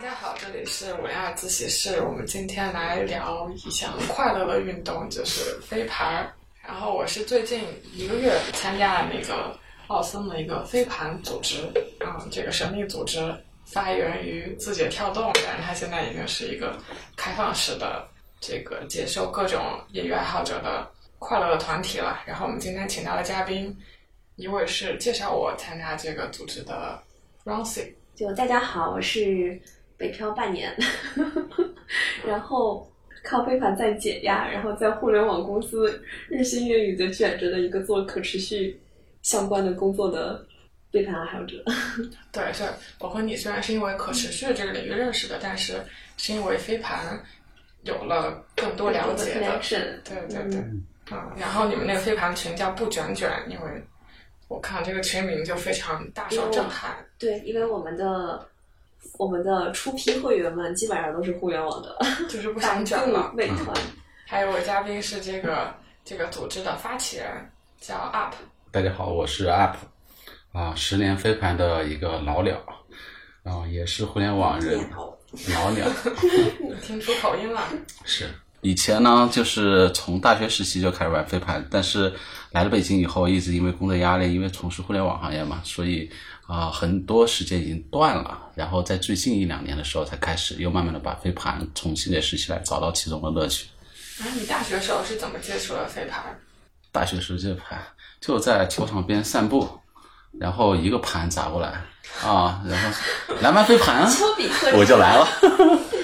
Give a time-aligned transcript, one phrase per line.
[0.00, 2.00] 大家好，这里是五零二自习室。
[2.02, 6.32] 我们今天来聊一项快乐的运动，就是飞盘。
[6.62, 9.58] 然后我是最近一个月参加了那个
[9.88, 11.62] 奥森的一个飞盘组织
[11.98, 13.18] 啊、这个神秘组织
[13.64, 16.78] 发源于字节跳动，但是它现在已经是一个
[17.16, 18.08] 开放式的
[18.38, 19.60] 这个接受各种
[19.90, 20.88] 业余爱好者的
[21.18, 22.22] 快乐的团体了。
[22.24, 23.76] 然后我们今天请到的嘉宾，
[24.36, 27.02] 一位是介绍我参加这个组织的
[27.44, 27.92] Roncy。
[28.14, 29.60] 就大家好，我是
[29.98, 30.74] 北漂半年，
[32.24, 32.88] 然后
[33.24, 38.80] 靠飞盘在解压，然后在互联网公司日新月异的卷着的一个做可持续
[39.22, 40.46] 相关的工作的
[40.92, 41.62] 飞盘爱好者。
[42.32, 42.62] 对，是
[43.00, 45.74] 我和你虽然是因为可持续这个领域认识的，但是
[46.16, 47.20] 是因为飞盘
[47.82, 49.60] 有了更多了解的。
[50.04, 53.82] 对对对，嗯，然后你们那个飞盘群叫不卷卷，因为
[54.46, 56.96] 我看这个群名就非常大受震撼。
[57.18, 58.48] 对，因为我们的
[59.16, 61.96] 我们的初批会员们基本上都是互联网的
[62.28, 63.36] 就是不百想卷了度、。
[63.36, 63.76] 美团，
[64.26, 67.26] 还有我嘉宾是这个这个组织的发起人，
[67.80, 68.32] 叫 UP。
[68.70, 69.74] 大家好，我是 UP，
[70.52, 72.56] 啊，十年飞盘的一个老鸟，
[73.42, 75.86] 啊，也是互联网人老鸟。
[76.60, 77.62] 你听出口音了？
[78.04, 78.28] 是
[78.60, 82.12] 以前呢，就是从大学时期就开始玩飞盘，但是
[82.50, 86.10] 来了北京以后，一直因为工作压力，因为从事互联网行业嘛，所以
[86.46, 88.36] 啊、很多时间已经断了。
[88.54, 93.66] 然后在最近一两年的时候，才开始又慢慢的把飞盘重新的拾起来，找到其中的乐趣。
[94.18, 96.36] 然后你大学时候是怎么接触的飞盘？
[96.90, 97.80] 大学时候接盘
[98.20, 99.68] 就在球场边散步，
[100.40, 101.84] 然后一个盘砸过来
[102.24, 102.98] 啊，然后
[103.40, 105.28] 来玩飞盘，丘比特我就来了。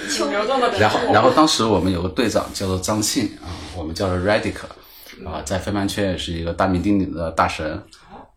[0.79, 4.55] 然后，然后当时我们有个队长叫做张庆啊，我们叫做 Radic
[5.25, 7.81] 啊，在飞盘圈也是一个大名鼎鼎的大神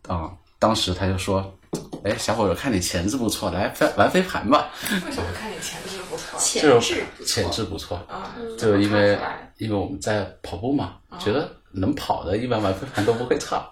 [0.06, 0.30] 啊。
[0.58, 1.56] 当时他就说
[2.05, 4.70] ：“哎，小伙子，看你潜质不错，来飞玩飞盘吧。
[5.06, 6.39] 为什么看你潜质不错？
[6.39, 9.18] 潜这种质潜质不错，啊，就因为
[9.58, 13.70] 因为我们在跑步嘛，觉得能跑的，一般玩飞盘都不会差。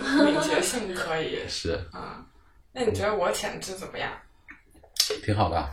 [0.00, 2.24] 敏捷性可以是啊。
[2.72, 4.10] 那你觉得我潜质怎么样？
[5.24, 5.68] 挺好的，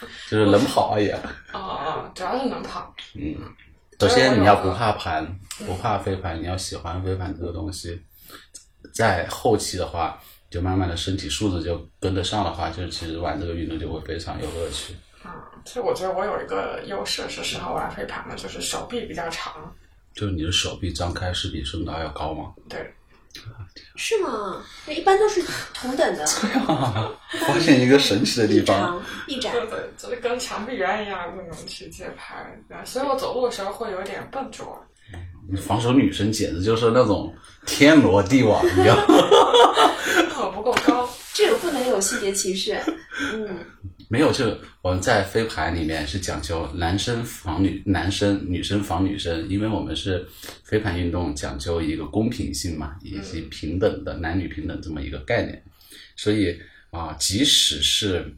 [0.30, 1.10] 就是能跑而已。
[1.52, 2.94] 哦哦，主要是能跑。
[3.14, 3.36] 嗯，
[4.00, 5.26] 首先你要不怕盘，
[5.66, 8.00] 不怕飞盘，你要喜欢飞盘这个东西。
[8.94, 10.18] 在后期的话，
[10.50, 14.94] 就慢慢的身体素质就跟得上的话，就是其实玩这个运动就会非常有乐趣。
[15.22, 19.52] 啊，其实我觉得我有一个优势是适合玩飞盘的，就是手臂比较长。
[20.14, 22.52] 就是你的手臂张开是比身高要高吗？
[22.68, 22.92] 对，
[23.96, 24.62] 是吗？
[24.86, 25.42] 那一般都是
[25.74, 26.26] 同等的，
[27.46, 29.52] 发现一个神奇的地方，长、臂展。
[29.52, 34.78] 对对，就是跟墙壁缘一样那种去接拍，所以我走路的时候会有点笨拙。
[35.66, 37.34] 防守女生简直就是那种
[37.66, 38.96] 天罗地网一样。
[40.38, 41.08] 我不够高，
[41.40, 42.78] 这个不能有性别歧视。
[43.32, 43.48] 嗯，
[44.10, 50.26] 没有，就我们在飞盘里面是讲究男生防女男生，女生防女生，因为我们是
[50.64, 55.62] 飞盘运动讲究一个公平性嘛，以及平等的男女平等这么一个概念，
[56.14, 58.36] 所以啊、即使是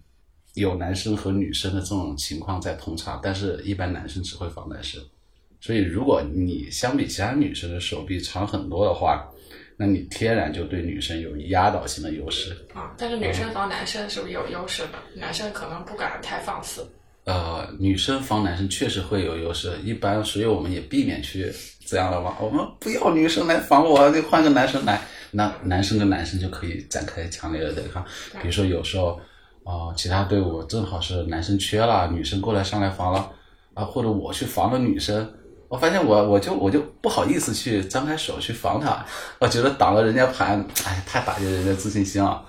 [0.54, 5.02] 有男生和女生的这种情况在同场，但是一般男生只会防男生，
[5.60, 9.28] 所以如果你相比其他女生的手臂长很多的话，
[9.76, 12.56] 那你天然就对女生有压倒性的优势。
[12.74, 14.98] 啊，但是女生防男生是不是有优势的？
[15.14, 16.86] 男生可能不敢太放肆。
[17.24, 21.52] 呃，女生防男生确实会有优势，一般，所以我们也避免去
[21.86, 22.36] 这样的嘛。
[22.40, 25.00] 我们不要女生来防我，就换个男生来，
[25.30, 28.04] 那男生跟男生就可以展开强烈的对抗。
[28.40, 29.20] 比如说有时候，
[29.62, 33.30] 啊、其他队伍正好是男生缺了，女生过来上来防了，
[33.74, 35.32] 啊、或者我去防了女生，
[35.72, 39.06] 我发现我我就我就不好意思去张开手去防他，
[39.38, 42.44] 我觉得挡了人家盘，哎，太打击人家自信心了。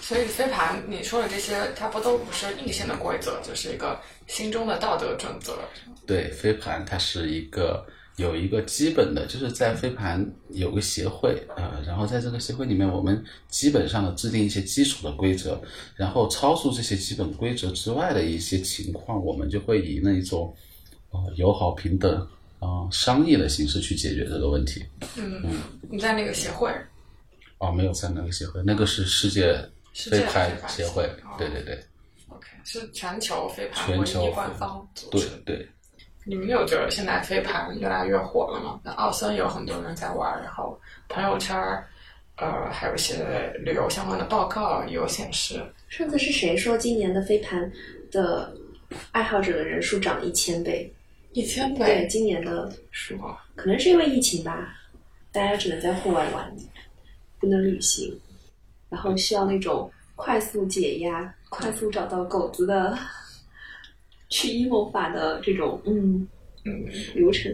[0.00, 5.58] 所以飞盘你说的这些，它不都不是硬性的规则，就是一个心中的道德准则。
[6.06, 7.84] 对，飞盘它是一个
[8.16, 15.60] 有一个基本的，就是在飞盘有个协会，呃，然后在这个协会里面，我们基本上的制定一些基础的规则，
[15.94, 20.56] 然后超出这些基本规则之外的一些情况，我们就会以那一种
[21.10, 22.26] 呃友好平等啊、
[22.62, 24.84] 呃商业的形式去解决这个问题。
[25.16, 25.42] 嗯，
[25.90, 26.72] 你在那个协会，
[27.58, 29.52] 哦，没有在那个协会，那个是世界
[29.92, 31.78] 世界飞盘协会哦，对对对
[32.28, 35.28] OK，是全球飞盘全球唯一官方组对织。
[35.44, 35.68] 对。
[36.24, 38.78] 你们有觉得现在飞盘越来越火了吗？
[38.84, 41.84] 那奥森有很多人在玩，然后朋友圈儿，
[42.36, 45.60] 呃，还有一些旅游相关的报告也有显示。
[45.88, 47.68] 上次是谁说今年的飞盘
[48.12, 48.56] 的
[49.10, 50.88] 爱好者的人数涨了一千倍？
[51.32, 54.78] 一千对，今年的数哇，可能是因为疫情吧，
[55.32, 56.54] 大家只能在户外玩，
[57.40, 58.14] 不能旅行，
[58.90, 62.98] 然后需要那种快速解压、快速找到狗子的
[64.28, 66.26] 去 emo 法的这种嗯
[66.64, 66.84] 嗯，
[67.14, 67.50] 流程。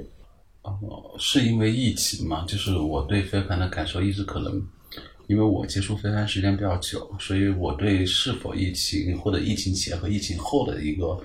[0.62, 2.44] 哦，是因为疫情嘛？
[2.46, 4.60] 就是我对飞盘的感受一直可能，
[5.28, 11.18] 因为我接触飞盘时间比较久，所以我对是否疫情或者疫情前和疫情后的一个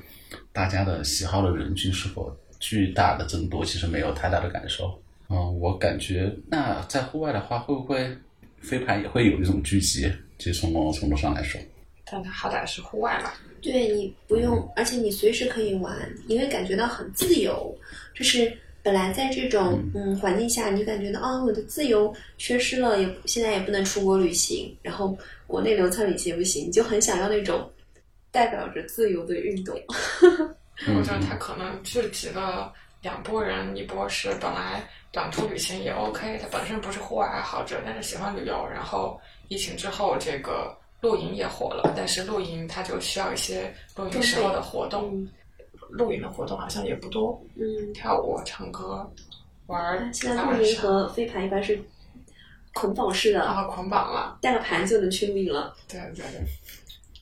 [0.53, 4.97] 大家的喜好的人群是否巨大的增多，其实没有太大的感受。
[5.29, 8.15] 嗯，我感觉那在户外的话，会不会
[8.61, 10.09] 飞盘也会有一种聚集？
[10.37, 11.59] 其实从某种程度上来说，
[12.05, 13.31] 但它好歹是户外嘛。
[13.61, 15.97] 对你不用，而且你随时可以玩，
[16.27, 17.75] 你会感觉到很自由。
[18.13, 18.51] 就是
[18.83, 25.17] 本来在这种嗯环境下，你就感觉到啊、我的自由缺失了，也现在也不能出国旅行，然后
[25.47, 27.71] 国内流窜旅行也不行，你就很想要那种
[28.33, 29.79] 代表着自由的运动。
[30.85, 39.17] 嗯我觉得他可能聚集了两拨人，一波是本来短途旅行也 OK，他本身不是户外爱好者，但是喜欢旅游，然后
[39.49, 45.29] 疫情之后这个露营也火了，但是露营它就需要一些露营时候的活动，嗯
[45.91, 49.07] 露营的活动好像也不多，嗯，跳舞、唱歌、
[49.67, 51.79] 玩儿现在露营和飞盘一般是
[52.73, 55.75] 捆绑式的，然后捆绑了，带个盘就能去露营了。
[55.87, 56.41] 对对对。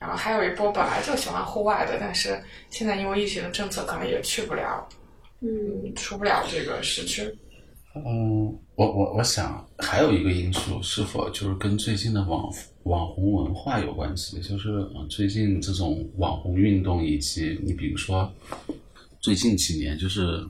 [0.02, 4.84] 然后还有一波本来就喜欢户外的，但是现在因为疫情的政策，可能也去不了，
[5.40, 5.48] 嗯，
[5.84, 7.22] 嗯，出不了这个市区。
[7.94, 12.52] 嗯，我我我想还有一个因素，是否就是跟最近的网
[12.82, 14.40] 网红文化有关系？
[14.40, 18.28] 就是呃最近这种网红运动，以及你比如说
[19.20, 20.44] 最近几年，就是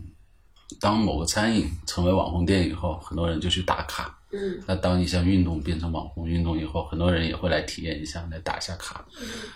[0.81, 4.19] 当某个餐饮成为网红店以后，很多人就去打卡。
[4.33, 9.05] 嗯，那当一项运动变成网红运动以后，很多人也会来体验一下，来打一下卡。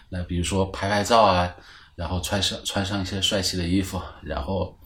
[0.09, 1.55] 那比如说拍拍照啊，
[1.95, 4.79] 然后穿上穿上一些帅气的衣服，然后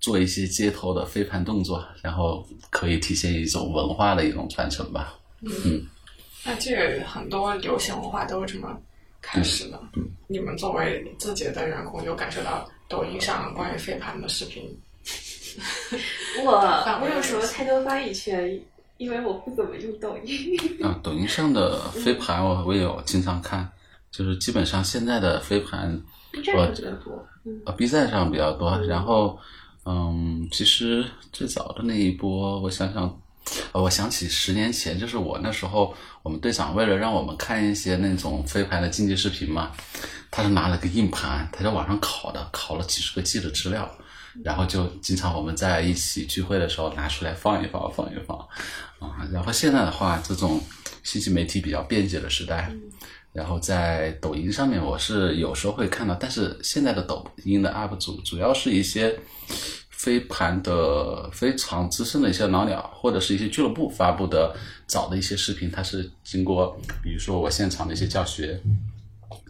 [0.00, 5.14] 做一些街头的飞盘动作，然后可以体现一种文化的一种传承吧。
[5.42, 5.86] 嗯
[6.42, 8.74] 那这个很多流行文化都是这么
[9.20, 9.78] 开始的。
[10.26, 14.64] 你们作为自己的员工，有感受到抖音上关于飞盘的视频？
[16.44, 18.58] 我我有什么太多发言权？
[19.00, 20.54] 因为我不怎么用抖音。
[20.82, 23.66] 啊， 抖音上的飞盘我我也有经常看，
[24.10, 25.98] 就是基本上现在的飞盘
[26.30, 26.66] B 比较
[27.02, 27.26] 多。
[27.46, 29.38] 嗯呃 B 站上比较多，然后
[29.86, 31.02] 嗯，其实
[31.32, 33.18] 最早的那一波，我想想，
[33.72, 39.72] 呃，我想起十年前，就是我那时候，我们队长为了让我们看一些那种飞盘的竞技视频嘛，
[40.30, 43.90] 他是拿了个硬盘，他在网上拷的，拷了几十个 G 的资料，
[44.44, 48.38] 然后就经常我们在一起聚会的时候拿出来放一放，放一放，
[49.00, 50.60] 啊，然后现在的话，这种
[51.02, 52.72] 信息媒体比较便捷的时代。
[53.32, 59.16] 然后在抖音上面，我是有时候会看到，但是现在的抖音的 UP 主主要是一些
[59.90, 64.52] 飞盘的非常资深的一些老鸟，或者是一些俱乐部发布的
[64.88, 68.60] 早的一些视频，它是经过比如说我现场的一些教学，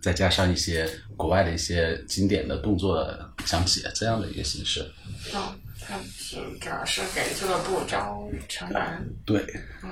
[0.03, 0.87] 再加上一些
[1.17, 4.87] 国外的一些经典的动作的讲解，这样的一个形式。
[5.35, 5.41] 嗯，
[5.87, 9.09] 它是主要是给俱乐部招成员。
[9.25, 9.45] 对，
[9.83, 9.91] 嗯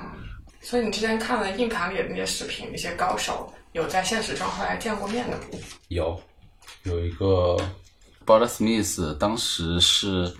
[0.61, 5.43] 所以你之前看了硬盘里的那些视频，那些高手有在现实中后来见过面的吗？
[5.87, 6.21] 有
[6.83, 7.55] 有一个
[8.25, 10.31] b o d Smith，当时是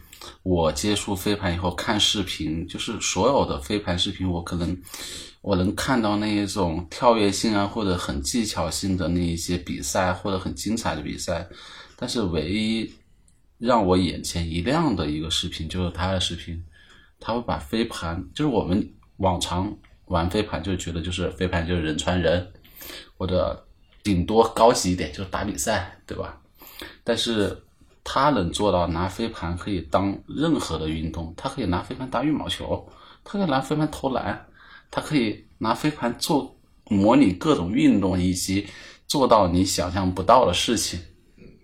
[0.44, 4.78] 我接触飞盘以后看视频，就是所有的飞盘视频，我可能
[5.42, 11.48] 我能看到那一种跳跃性啊，或者很技巧性的那一些比赛，或者很精彩的比赛，
[11.96, 12.94] 但是唯一
[13.60, 16.64] 让我眼前一亮的一个视频就是他的视频，
[17.20, 19.72] 他会把飞盘，就是我们往常
[20.06, 22.52] 玩飞盘就觉得就是飞盘就是人传人，
[23.18, 23.68] 或者
[24.02, 26.42] 顶多高级一点就是打比赛，对吧？
[27.04, 27.62] 但是
[28.04, 32.90] 他能做到拿飞盘可以当任何的运动，他可以拿飞盘打羽毛球，
[33.26, 34.48] 他可以拿飞盘投篮，
[34.90, 38.66] 他可以拿飞盘做模拟各种运动，以及
[39.06, 40.98] 做到你想象不到的事情。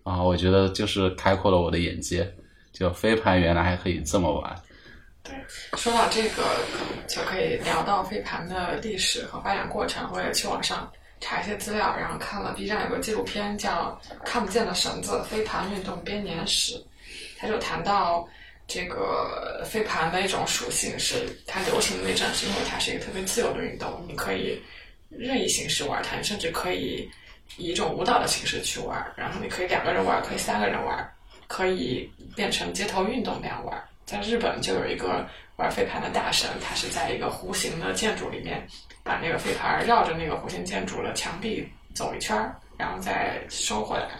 [0.06, 2.32] 啊，我觉得就是开阔了我的眼界，
[2.72, 4.56] 就飞盘原来还可以这么玩。
[5.24, 5.34] 对
[5.76, 6.44] 说到这个，
[7.08, 10.08] 就可以聊到飞盘的历史和发展过程。
[10.14, 10.88] 我也去网上
[11.20, 16.76] 查一些资料，然后看了 B 站有个纪录片叫《看不见的绳子：飞盘运动编年史》，
[17.40, 18.30] 他就谈到
[18.68, 24.62] 这个飞盘的一种属性是它流行的那阵是因为它是一个特别自由的运动，你可以
[25.10, 27.10] 任意形式玩它，甚至可以
[27.58, 31.14] 以一种舞蹈的形式去玩，然后你可以两个人玩，可以三个人玩，
[31.48, 33.84] 可以变成街头运动那样玩。
[34.06, 38.68] 在日本就有一个玩飞盘的大神，他是在一个弧形的建筑里面，
[39.04, 44.12] 把那个飞盘绕着那个弧形建筑的墙壁走一圈儿，然后再收回来。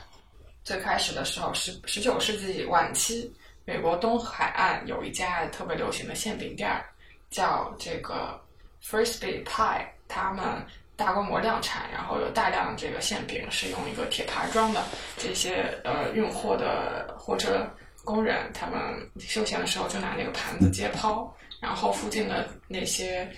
[0.64, 3.32] 最开始的时候，十十九世纪晚期，
[3.64, 6.84] 美国东海岸有一家特别流行的馅饼店儿，
[7.30, 8.42] 叫这个
[8.84, 10.66] Frisbee Pie，他们
[10.96, 14.84] 大规模量产，然后有大量这个馅饼是用一个铁盘装的，
[15.18, 17.68] 这些呃运货的货车
[18.04, 18.80] 工人他们
[19.20, 23.30] 休闲的时候就拿那个盘子接抛，然后附近的那些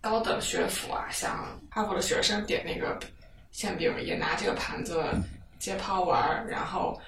[0.00, 2.98] 高等学府啊，像哈佛的学生点那个
[3.50, 5.04] 馅饼也拿这个盘子
[5.58, 7.00] 接抛玩儿，然后。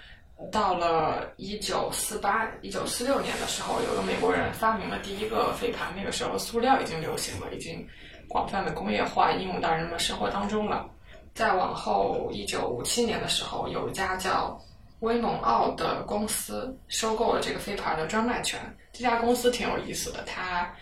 [0.50, 5.94] 到了一九四八、一九四六年的时候，有个美国人发明了第一个飞盘。
[5.96, 7.86] 那个时候，塑料已经流行了，已经
[8.28, 10.88] 广泛的工业化应用到人们生活当中了。
[11.34, 14.58] 再往后，一九五七年的时候，有一家叫
[15.00, 18.60] 威农奥的公司收购了这个飞盘的专卖权。
[18.92, 20.72] 这家公司挺有意思的，它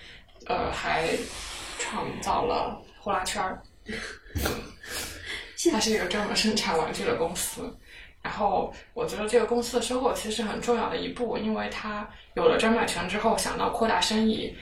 [0.46, 1.08] 呃还
[1.78, 3.62] 创造了呼啦圈儿。
[5.70, 7.74] 它是一个专门生产玩具的公司。
[8.20, 14.54] 然后我觉得这个公司的收购其实是很重要的一步，因为它有了专卖权之后，想到扩大生意、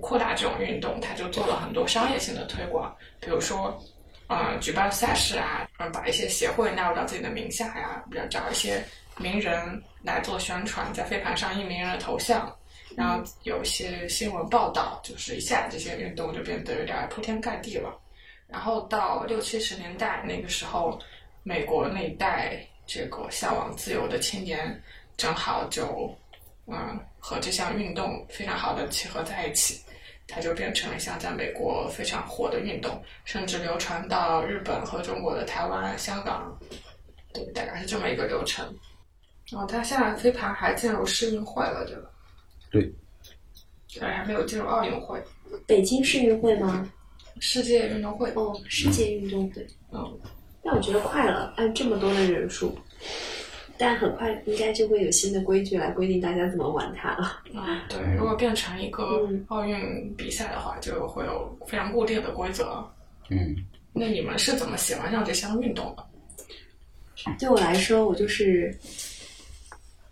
[0.00, 3.76] 扩大这种运动，他就做了很多商业性的推广，比如说，
[4.28, 8.84] 呃，举办赛事啊，嗯，把一些协会纳入到自己的名下呀，比如找一些
[9.16, 12.54] 名人来做宣传，在飞盘上印名人的头像，
[12.96, 17.98] 然后有一些新闻报道，就是一下这些运动就变得有点铺天盖地了。
[18.48, 20.98] 然后到六七十年代那个时候，
[21.42, 22.66] 美国那一代。
[22.88, 24.80] 这个向往自由的青年，
[25.16, 26.08] 正好就，
[26.68, 29.82] 嗯，和这项运动非常好的契合在一起，
[30.28, 36.58] 它就变成了一项在美国非常火的运动，甚至流传到日本和中国的台湾、香港，
[37.32, 38.66] 对，大概是这么一个流程。
[39.50, 42.10] 然后它现在飞盘还进入世运会了，对吧？
[42.70, 42.92] 对。
[44.00, 45.22] 但是还没有进入奥运会。
[45.66, 46.90] 北京世运会吗？
[47.40, 48.30] 世界运动会。
[48.34, 49.66] 哦，世界运动会。
[49.92, 50.20] 嗯。
[50.62, 52.76] 但我觉得快了，按这么多的人数，
[53.78, 57.24] 但很快应该就会有新的规矩来规定大家怎么玩它了。
[57.54, 62.84] 啊，对，如果变成一个奥运比赛的话，就会有非常固定的规则。
[63.28, 63.54] 嗯，
[63.92, 66.04] 那你们是怎么喜欢上这项运动的？
[67.38, 68.76] 对我来说，我就是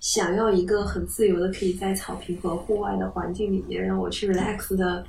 [0.01, 5.05] 想要一个很自由的，可以在草坪和户外的环境里面让我去 relax 的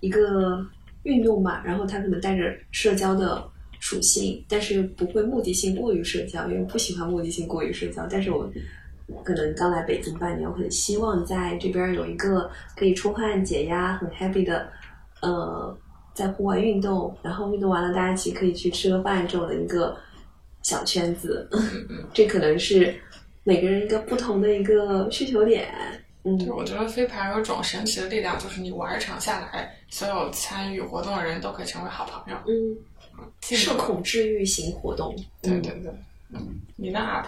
[0.00, 0.64] 一个
[1.02, 1.62] 运动吧。
[1.64, 3.48] 然后它可能带着社交的。
[3.80, 8.06] 属性，但是不会目的性过于社交，因为不喜欢目的性过于社交。
[8.10, 8.50] 但是我
[9.24, 14.68] 可能刚来北京半年，我很希望在这边有一个可以出汗解压、很 happy 的，
[15.22, 15.74] 呃，
[16.12, 19.96] 在户外运动，然后运动完了大家一起可以去吃个饭这种的一个
[20.62, 21.48] 小圈子。
[22.12, 22.94] 这可能是
[23.44, 25.68] 每个人一个不同的一个需求点。
[26.24, 32.38] 嗯，我觉得飞盘有种神奇的力量，就是你玩一场下来，所有参与活动的人都可以成为好朋友。
[32.46, 32.76] 嗯。
[33.40, 35.92] 社恐治愈型活动，对对对，
[36.34, 37.26] 嗯，你那 up？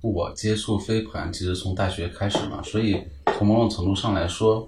[0.00, 3.00] 我接触飞盘其实从大学开始嘛，所以
[3.36, 4.66] 从某种程度上来说，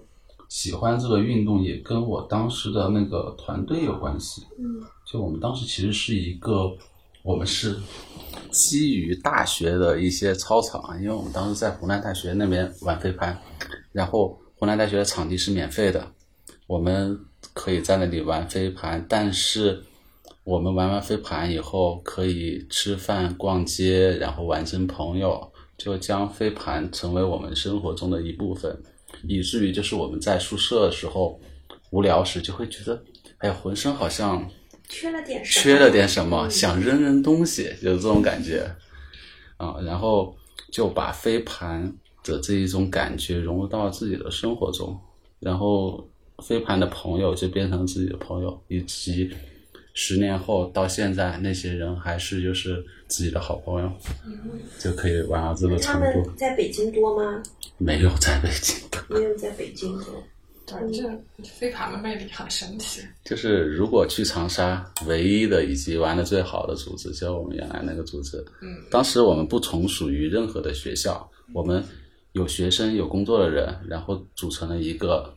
[0.48, 4.42] 喜欢这个运动也跟我当时的那个团队有关系。
[4.58, 6.70] 嗯，就我们当时其实是一个，
[7.22, 7.80] 我们是
[8.50, 13.40] 基于大学的一些操场，因为我们当时在湖南大学那边玩飞盘，
[13.90, 16.12] 然后湖南大学的场地是免费的，
[16.66, 17.18] 我们
[17.54, 19.82] 可以在那里玩飞盘，但是。
[20.44, 28.82] 我们玩完飞盘以后，可以吃饭、逛街，然后玩成朋友，就将飞盘成为我们生活中的一部分，
[29.28, 31.40] 以至于就是我们在宿舍的时候
[31.90, 33.04] 无聊时，就会觉得，
[33.38, 34.50] 哎呀，浑身好像
[34.88, 38.68] 缺了点什么缺了点什么，想扔扔东西，就是这种感觉，
[39.58, 40.36] 啊，然后
[40.72, 41.94] 就把飞盘
[42.24, 44.98] 的这一种感觉融入到自己的生活中，
[45.38, 46.10] 然后
[46.42, 49.30] 飞盘的朋友就变成自己的朋友，以及。
[49.94, 53.92] 十年后到现在，那些人还是就是自己的好朋友，
[54.78, 56.00] 就可以玩到这个程度。
[56.00, 57.42] 他们在北京多吗？
[57.76, 58.76] 没有在北京。
[59.08, 60.22] 没有在北京多。
[60.66, 63.02] 反正飞盘的魅力很神奇。
[63.24, 68.38] 就是如果去长沙，唯一的以及玩的最好的组织，就是我们原来那个组织。
[68.62, 68.68] 嗯。
[68.90, 71.84] 当时我们不从属于任何的学校，我们
[72.32, 75.34] 有学生有工作的人，然后组成了一个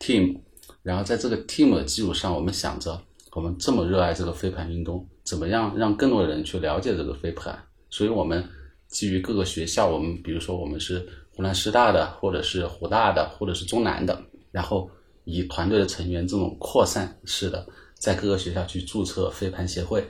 [0.00, 0.36] team，
[0.82, 3.00] 然后在这个 team 的基础上，我们想着。
[3.34, 7.58] 我们这么热爱这个飞盘运动，怎么样让更多的人去了解这个飞盘？
[7.88, 8.46] 所以我们
[8.88, 10.98] 基于各个学校，我们比如说我们是
[11.34, 14.90] 湖南师大的，或者是湖大的，或者是中南的，然后
[15.24, 20.06] 以团队的成员这种扩散式的，在各个学校去注册飞盘协会，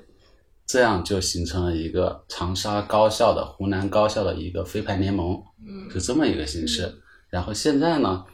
[0.66, 5.40] 这样就形成了一个长沙高校的、湖南高校的一个飞盘联盟，
[5.92, 6.92] 是这么一个形式。
[7.28, 8.24] 然后现在呢，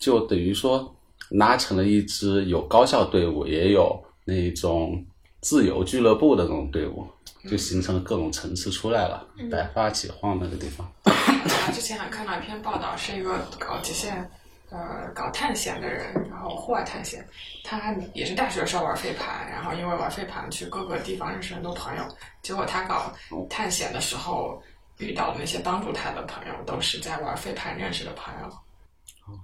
[0.00, 0.96] 就等于说。
[1.30, 5.04] 拉成了一支有高校队伍，也有那种
[5.40, 7.06] 自由俱乐部的那种队伍，
[7.48, 9.26] 就形成了各种层次出来了。
[9.50, 10.86] 百花齐放那个地方。
[11.72, 14.28] 之前还看到一篇报道，是一个搞极限
[14.70, 17.26] 呃搞探险的人，然后户外探险，
[17.64, 22.02] 他也是大学的时候玩飞盘，然后因为玩飞盘去各个地方认识很多朋友，
[22.42, 23.12] 结果他搞
[23.48, 24.60] 探险的时候
[24.98, 28.50] 遇到的那些帮助他的朋友，都是在玩飞盘认识的朋友。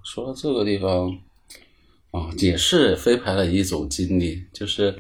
[0.05, 1.17] 说到这个地方，
[2.17, 4.97] 啊，也是飞盘的一种经历，就是，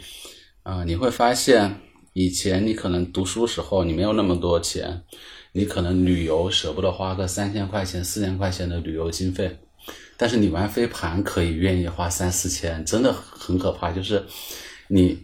[0.62, 1.80] 啊、你会发现，
[2.12, 5.02] 以前你可能读书时候你没有那么多钱，
[5.52, 9.56] 你可能旅游舍不得花个三千块钱、四千块钱的旅游经费，
[10.18, 13.90] 但是你玩飞盘可以愿意花三四千，真的很可怕。
[13.90, 14.22] 就是
[14.88, 15.18] 你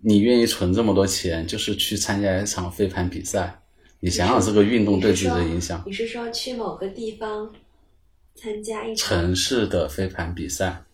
[0.00, 3.58] 你愿意存这么多钱，就是去参加一场飞盘比赛。
[4.00, 5.82] 你想想这个运动对自己的影响。
[5.86, 7.50] 你是说去某个地方
[8.34, 10.84] 参加一场城市的飞盘比赛，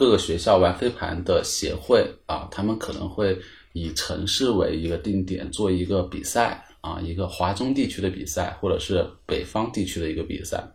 [0.00, 3.38] 各个学校玩飞盘的协会啊，他们可能会
[3.74, 10.66] 以城市为一个定点做一个比赛啊，一个华中地区的比赛，或者是北方地区的一个比赛，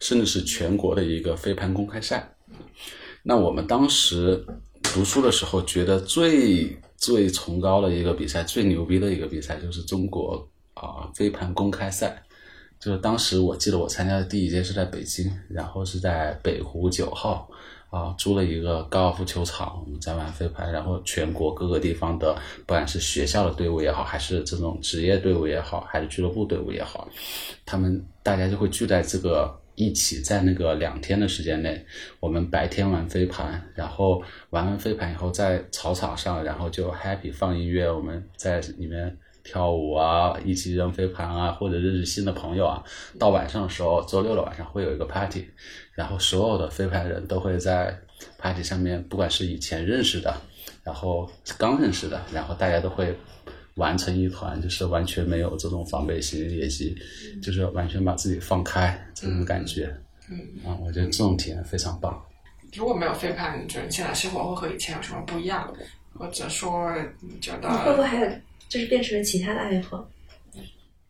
[0.00, 2.34] 甚至是全国的一个飞盘公开赛。
[3.22, 4.44] 那我们当时
[4.82, 10.44] 读书的时候，觉得最最崇高的一个比赛，最牛逼的一个比赛，就是中国
[10.74, 12.20] 啊飞盘公开赛。
[12.80, 17.48] 就是当时我记得我参加的第一届是在北京，然后是在北湖九号
[17.96, 22.34] 啊租了一个高尔夫球场，我们在玩飞盘，然后全国各个地方的，
[22.66, 27.08] 不管是学校的队伍也好，还是这种职业队伍也好，还是俱乐部队伍也好，
[27.64, 31.84] 他们大家就会聚在这个一起，在那个两天的时间内，
[32.20, 39.16] 我们白天玩飞盘，然后玩完飞盘以后在草场上，然后就 happy 放音乐，我们在里面。
[39.46, 42.82] 跳舞啊，一起扔飞盘啊，或者认识新的朋友啊。
[43.16, 45.48] 到晚上的时候，周六的晚上会有一个 party，
[45.92, 47.96] 然后所有的飞盘人都会在
[48.36, 50.34] party 上面，不管是以前认识的，
[50.82, 53.16] 然后刚认识的，然后大家都会
[53.76, 56.96] 玩成一团，就是完全没有这种防备心，以及
[57.40, 59.96] 就是完全把自己放开这种感觉。
[60.28, 62.20] 嗯，啊，我觉得这种体验非常棒。
[62.74, 65.72] 如果没有飞盘，你觉得你现在生活会和以前有什么不一样？
[66.18, 68.30] 或者说，你觉得会不会还有
[68.68, 70.08] 就是变成了其他的爱好？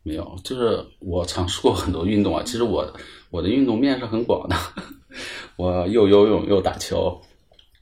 [0.03, 2.41] 没有，就是我尝试过很多运动啊。
[2.45, 2.89] 其实我
[3.29, 4.55] 我的运动面是很广的，
[5.57, 7.19] 我又游泳又打球。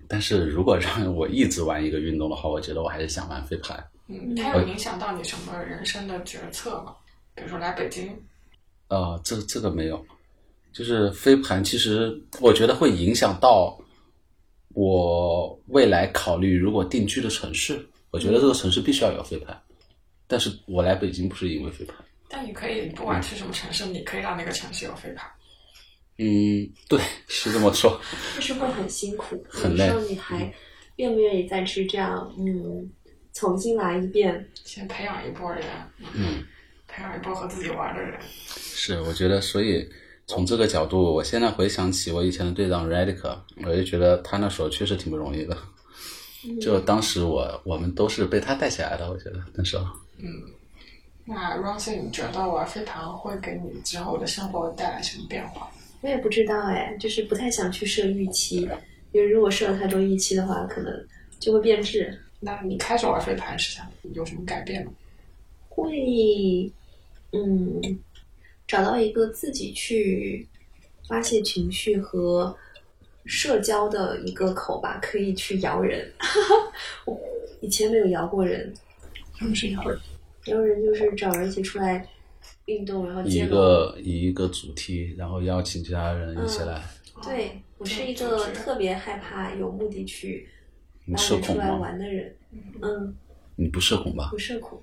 [0.07, 3.83] 但是如果让我一直玩一个运动的话，我觉得我还是想玩飞盘。
[4.07, 6.95] 嗯，它有影响到你什么人生的决策吗？
[7.35, 8.15] 比如说来北京，
[8.87, 10.05] 呃，这这个没有，
[10.71, 13.77] 就是飞盘，其实我觉得会影响到
[14.69, 17.83] 我未来考虑如果定居的城市。
[18.11, 19.59] 我觉得这个城市必须要有飞盘，
[20.27, 21.95] 但是我来北京不是因为飞盘。
[22.27, 25.29] 但你可以不管去什么城市，你可以让那个城市有飞盘。
[26.17, 27.99] 嗯，对，是这么说。
[28.33, 30.51] 但是会很辛苦，很累你还
[30.95, 32.89] 愿不愿意再去这样，嗯，
[33.33, 34.49] 重新来一遍？
[34.63, 35.63] 先培养一波人，
[36.13, 36.43] 嗯，
[36.87, 38.19] 培养一波和自己玩的人。
[38.47, 39.87] 是，我觉得，所以
[40.25, 45.57] 从这个角度，我现在回想起我以前的队长 Radic，我就觉得他那时候确实挺不容易的。
[46.61, 49.85] 就当时我我们都是被他带起来的，我觉得那时候。
[51.25, 55.71] 那 Rosie，你觉得玩飞盘会给你之后的生活带来什么变化？
[56.01, 58.69] 我也不知道哎，就是不太想去设预期，
[59.11, 61.07] 因为如果设了太多预期的话，可能
[61.39, 62.21] 就会变质。
[62.39, 64.91] 那你开始玩飞盘是想有什么改变吗？
[65.69, 66.71] 会，
[67.31, 67.99] 嗯，
[68.67, 70.47] 找到一个自己去
[71.07, 72.55] 发泄情绪和
[73.25, 76.07] 社交的一个口吧，可以去摇人。
[77.05, 77.19] 我
[77.61, 78.71] 以前没有摇过人，
[79.37, 79.99] 什么是摇人？
[80.47, 82.07] 摇人就是找人一起出来
[82.65, 83.47] 运动，然后以一。
[83.47, 86.81] 个以一个主题，然后邀请其他人一起来。
[87.23, 90.47] 对我是一个特别害怕有目的去
[91.05, 91.77] 你拉人出来社恐吗？
[91.77, 92.35] 玩的人。
[92.81, 93.15] 嗯，
[93.55, 94.37] 你不社恐吧不？
[94.37, 94.79] 社恐。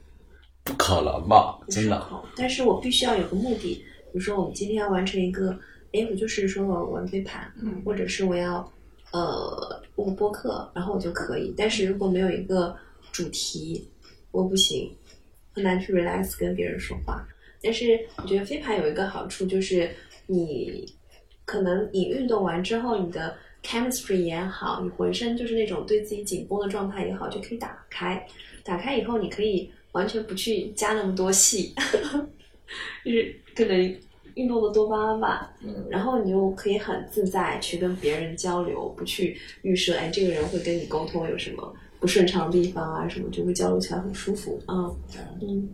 [0.64, 1.58] 不可能吧？
[1.68, 1.96] 真的？
[1.98, 3.74] 社恐，但是我必须要有个目的。
[4.12, 5.50] 比如说，我们今天要完成一个，
[5.92, 8.56] 哎，我就是说我玩飞盘，嗯或者是我要
[9.12, 11.54] 呃录播客，然后我就可以。
[11.56, 12.74] 但是如果没有一个
[13.10, 13.88] 主题，
[14.32, 14.90] 我不行，
[15.52, 17.24] 很难去 relax 跟别人说话。
[17.62, 19.88] 但是我觉得飞盘有一个好处就是，
[20.26, 20.92] 你
[21.44, 28.26] 可能你运动完之后，你的 chemistry 也好，你浑身就是那种对自己紧绷的状态也好，就可以打开。
[28.64, 31.74] 打开以后，你可以完全不去加那么多戏，
[33.04, 33.96] 就是可能
[34.34, 44.90] 运动的多巴胺吧，嗯然后你又可以很自在去跟别人交流，不去预设哎这个人会跟你沟通有什么不顺畅的地方啊什么，就会交流起来很舒服啊。
[45.12, 45.68] 对嗯，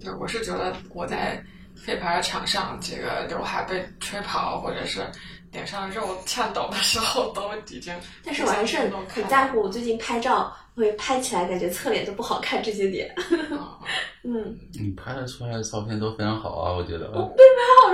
[0.00, 1.40] 对，我是觉得我在
[1.76, 5.00] 飞盘场上，这个刘海被吹跑，或者是
[5.52, 7.94] 脸上肉颤抖的时候， 都已经。
[8.24, 13.08] 但是我还是很很在乎，我最近拍照会拍起来感觉侧脸都不好看这些点。
[13.56, 13.78] 啊。
[14.26, 17.06] 嗯，你拍的出来的照片都非常好啊，我觉得。
[17.12, 17.30] 好，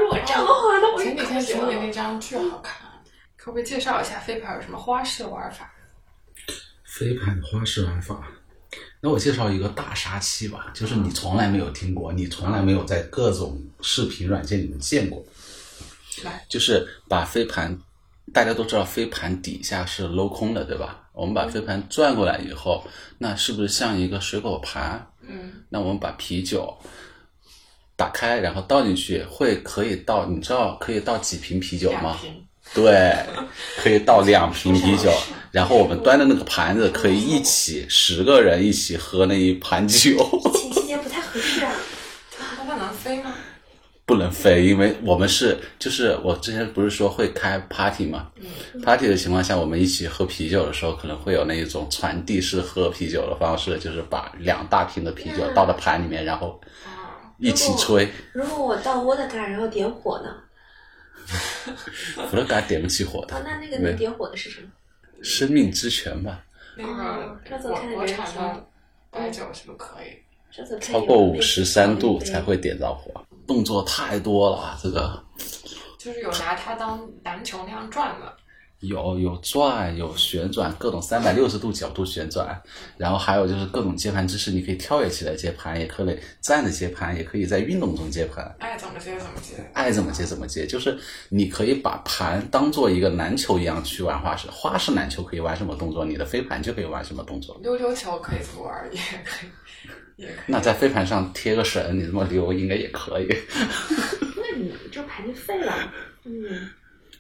[0.01, 2.75] 如果这样的话，那我前几天群里那张巨好看，
[3.37, 5.71] 可不可以介绍一下飞盘有什么花式玩法？
[6.97, 8.27] 飞盘花式玩法，
[9.03, 15.23] 那我介绍一个大杀器吧，就是你从来没有听过，你从来没有在各种视频软件里面见过，
[16.25, 17.79] 来，就是把飞盘，
[18.33, 21.07] 大家都知道飞盘底下是镂空的，对吧？
[21.13, 25.07] 我们把飞盘转过来以后，那是不是像一个水果盘？
[25.21, 26.75] 嗯，那我们把啤酒
[27.95, 32.19] 打开，然后倒进去，会可以倒，你知道可以倒几瓶啤酒吗？
[32.75, 33.17] 对，
[33.79, 35.11] 可以倒两瓶啤酒，
[35.51, 41.73] 然后我们端的那个盘子可以一起十个人一起喝那一盘酒，疫情期间不太合适啊。
[42.39, 43.33] 那它能飞吗？
[44.05, 48.29] 不能飞，因为我们是就是我之前不是说会开 party 嘛、
[48.81, 58.09] p a r t y 的情况下，我们一起喝啤酒的时候，可能会有那一种传递式喝啤酒的方式，就是把两大瓶的啤酒倒到盘里面，然后啊，一起吹。
[58.33, 60.31] 如果我倒沃德干然后点火呢？
[61.27, 64.69] 伏特加点不起火的哦，，那那个能点火的是什么？
[65.23, 66.45] 生命之泉吧。
[66.77, 68.67] 那哦个我看国别人说国产的
[69.11, 70.23] 白酒是不是可以？
[70.81, 73.13] 超过五十三度才会点着火，
[73.47, 75.23] 动作太多了，这个
[75.99, 78.37] 就是有拿它当篮球那样转的，
[78.81, 82.61] 有有转有旋转，各种三百六十度角度旋转，
[82.99, 89.55] 然后还有就是各种接盘姿势，你可以跳跃起来接盘，也可以站着接盘，也可以在运动中接盘，爱怎么接怎么接。
[89.73, 90.97] 爱怎么接怎么接，就是
[91.31, 97.59] 你可以把盘当做一个篮球一样去玩花式，花式篮球可以玩什么动作，你的飞盘就可以玩什么动作。
[97.63, 100.45] 溜溜球可以不玩，也可以，也可以。
[100.47, 103.27] 那在飞盘上贴个绳，你这么溜应该也可以。
[104.37, 105.93] 那你这盘就废了。
[106.25, 106.71] 嗯，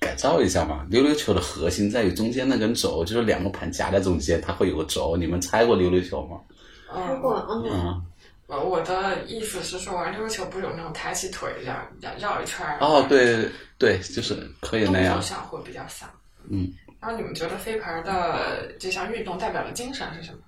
[0.07, 0.87] 改造一下嘛。
[0.89, 5.17] 溜溜球的核心在于中间那根轴，就是两个盘夹在中间，它会有个轴。
[5.17, 6.41] 你们猜过溜溜球吗？
[6.89, 8.03] 拆过嗯，嗯，
[8.47, 12.79] 呃，我的意思是说，玩溜溜球不是有那种抬起腿这样绕绕一圈儿？
[12.81, 15.23] 哦，对对，就是可以那样作。
[15.23, 16.09] 上会比较像。
[16.49, 20.39] 嗯，然后你们觉得飞盘的这项运动代表的精神是什么？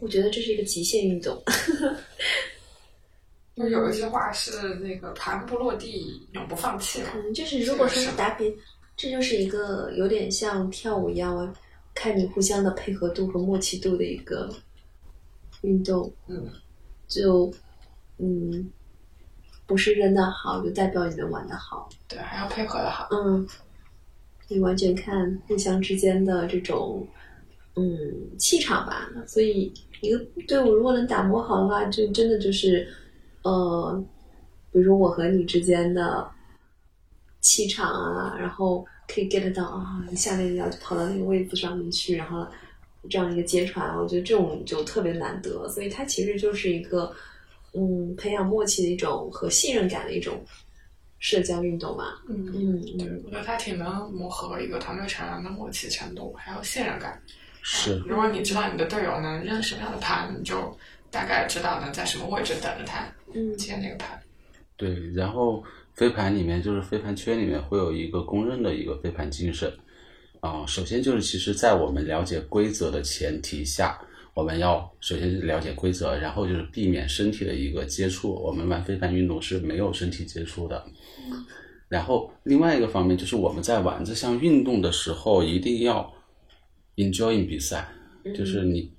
[0.00, 1.42] 我觉得这是一个极限运动。
[3.56, 7.10] 就 有一句话是那个盘不落地，永不放弃嘛。
[7.12, 8.54] 可能就是如果说是打比，
[8.96, 11.54] 这就是一个有点像跳舞一样啊，
[11.94, 14.48] 看你互相的配合度和默契度的一个
[15.62, 16.12] 运动。
[16.28, 16.48] 嗯，
[17.08, 17.52] 就
[18.18, 18.70] 嗯，
[19.66, 21.88] 不是扔的好，就代表你能玩的好。
[22.06, 23.08] 对，还要配合的好。
[23.10, 23.46] 嗯，
[24.48, 27.06] 你完全看互相之间的这种
[27.74, 29.08] 嗯气场吧。
[29.26, 32.86] 所以一个队伍如果能打磨好的话，就真的就是
[33.42, 34.04] 呃，
[34.70, 36.30] 比如说我和你之间的
[37.42, 42.46] 气场啊，然后可以 get 到啊，你下面要跑到那个位置上面去，然后
[43.10, 45.68] 这样一个接传，我觉得这种就特别难得。
[45.68, 47.12] 所以它其实就是一个
[47.74, 50.42] 嗯培养默契的一种和信任感的一种
[51.18, 52.22] 社交运动吧。
[52.28, 57.20] 嗯，嗯对，我觉得它挺能磨合一个团队成员的默契程度，还有信任感。
[57.60, 60.76] 是如果你知道你的队友能扔什么样的盘，你就
[61.10, 64.20] 大概知道能在什么位置等着他嗯接那个盘。
[64.76, 64.96] 对。
[65.12, 65.62] 然后
[65.94, 69.72] 飞盘里面就是飞盘圈里面会有一个公认的一个飞盘精神
[70.40, 73.96] 啊、首先就是其实，在我们了解规则的前提下，
[74.34, 78.34] 我们要首先是了解规则，然后就是避免身体的一个接触。
[78.34, 80.84] 我们玩飞盘运动是没有身体接触的。
[81.88, 86.12] 然后另外一个方面就是我们在玩这项运动的时候，一定要
[86.96, 87.86] enjoying 比赛，
[88.34, 88.90] 就是你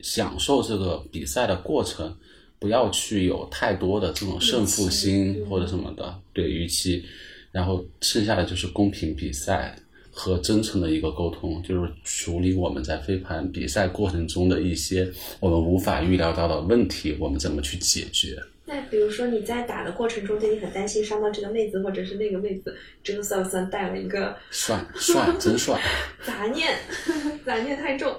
[0.00, 2.16] 享受这个比赛的过程，
[2.58, 7.04] 不要去有太多的这种胜负心或者什么的，对预期。
[7.52, 9.74] 然后剩下的就是公平比赛
[10.10, 18.38] 和真诚的一个沟通，就是处理我们在飞盘比赛过程中的一些我们无法预料到的问题，我们怎么去解决。
[18.66, 25.80] 那比如说你在打的过程中对，你很担心伤到这个妹子或者是那个妹子，这个算不算带了一个算算真算，
[26.26, 26.74] 杂念？
[27.46, 28.14] 杂念太重。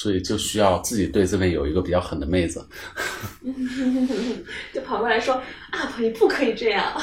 [0.00, 2.64] 所以就需要自己对这边有一个比较狠的妹子。
[4.72, 6.94] 就跑过来说：“up，你不可以这样。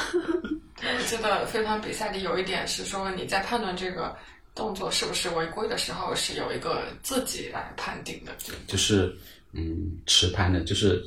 [0.80, 4.16] 我记得飞盘比赛里有一点是说，你在判断这个
[4.54, 8.32] 动作是不是违规的时候，是有一个自己来判定的。
[8.66, 9.14] 就是
[9.52, 11.04] 嗯，持盘的，就是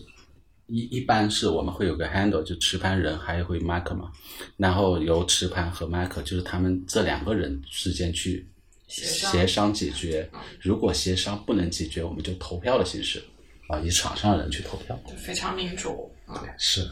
[0.67, 4.11] 一一般是我们会有个 handle，就持盘人还会 mark 嘛，
[4.57, 8.47] 然后由持盘和 mark 就是他们这两个人之间去
[8.89, 10.29] 协商解决。
[10.59, 13.23] 如果协商不能解决，我们就投票的形式
[13.69, 14.99] 啊，以场上人去投票。
[15.07, 16.11] 就非常民主。
[16.27, 16.87] 嗯，是，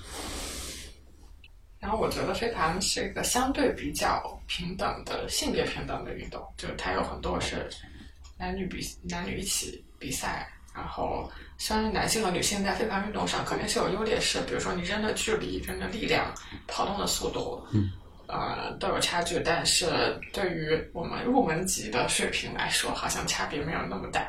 [1.80, 7.70] 然后我觉得飞盘是一个相对比较平等的性别平等的运动，就是它有很多是
[8.38, 16.34] 男女比男女一起比赛，然后虽然男性和女性在飞盘运动上肯定是有优劣势，比如说你扔的距离、扔的力量、
[16.68, 17.92] 跑动的速度，嗯，
[18.28, 19.88] 呃都有差距，但是
[20.32, 24.28] 对于我们入门级的水平来说，好像差别没有那么大。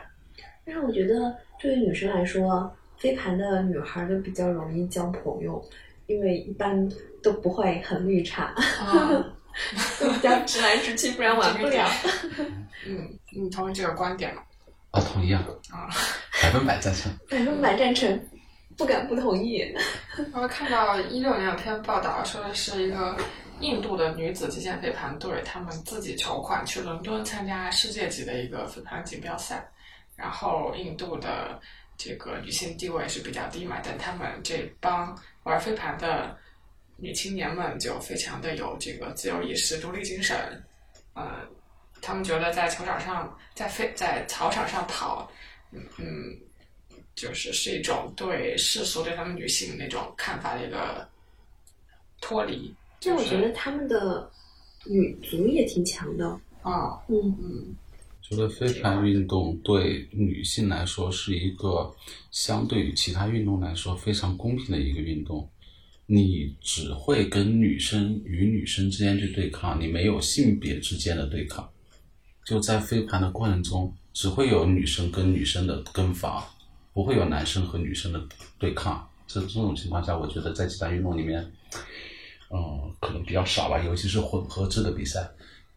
[0.65, 5.63] 但是我觉得对于女生来说，飞盘的女孩都比较容易交朋友，
[6.07, 6.89] 因为一般
[7.23, 8.55] 都不会很绿茶，
[8.93, 9.33] 嗯，
[10.01, 11.89] 都比较直来直去，不然玩不了。
[12.87, 14.43] 嗯，你同意这个观点吗？
[14.91, 15.89] 啊，同意啊，啊，
[16.43, 17.13] 百分百赞成。
[17.29, 18.29] 百分百赞成，
[18.77, 19.63] 不敢不同意。
[20.33, 23.17] 我看到一六年有篇报道，说的是一个
[23.61, 29.69] 印度的女子击剑飞盘队，他们自己筹款去伦敦参加世界级的一个飞盘锦标赛。
[30.17, 31.61] 然后印度的
[31.97, 36.37] 这个女性地位是比较低嘛，但他们这帮玩飞盘的
[36.97, 40.37] 女青年们就非常的有这个自由意识、独立精神。
[41.15, 41.47] 呃，
[42.03, 45.31] 他们觉得在球场上，在飞在草场上跑，
[45.73, 46.37] 嗯，
[47.15, 51.09] 就是是一种对世俗对他们女性那种看法的一个
[52.21, 52.75] 脱离。
[53.01, 54.31] 就我觉得他们的
[54.87, 56.29] 女足也挺强的。
[56.63, 57.77] 啊，嗯嗯
[58.21, 61.91] 觉得飞盘运动对女性来说是一个
[62.31, 65.49] 相对于其他运动来说非常公平的一个运动。
[66.11, 71.69] 你只会跟女生与女生之间去对抗，你没有性别之间的对抗。
[72.45, 76.43] 就在飞盘的过程中，只会有女生跟女生的跟防，
[76.95, 78.27] 不会有男生和女生的
[78.59, 79.07] 对抗。
[79.27, 81.51] 这这种情况下，我觉得在其他运动里面，
[82.51, 85.29] 嗯，可能比较少吧，尤其是混合制的比赛。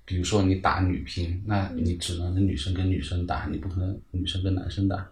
[0.06, 5.10] 比如说你打女乒，那你只能女生跟女生打，你不可能女生跟男生打。